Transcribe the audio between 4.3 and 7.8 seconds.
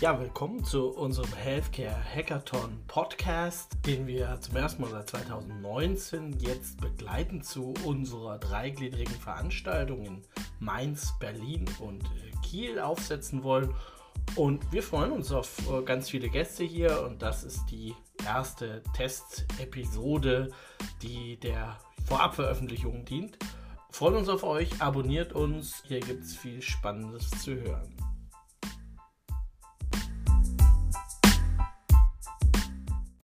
zum ersten Mal seit 2019 jetzt begleiten zu